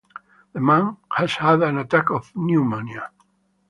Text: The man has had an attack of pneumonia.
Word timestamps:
The 0.53 0.59
man 0.59 0.97
has 1.15 1.33
had 1.35 1.61
an 1.61 1.77
attack 1.77 2.09
of 2.09 2.31
pneumonia. 2.35 3.11